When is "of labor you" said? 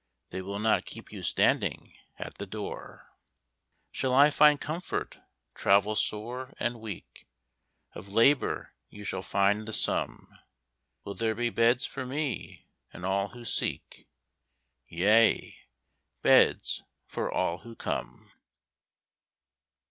7.93-9.03